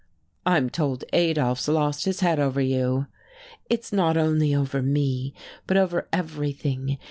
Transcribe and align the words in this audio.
"I'm 0.47 0.71
told 0.71 1.03
Adolf's 1.13 1.67
lost 1.67 2.05
his 2.05 2.21
head 2.21 2.39
over 2.39 2.59
you." 2.59 3.05
"It's 3.69 3.93
not 3.93 4.17
only 4.17 4.55
over 4.55 4.81
me, 4.81 5.35
but 5.67 5.77
over 5.77 6.07
everything. 6.11 6.97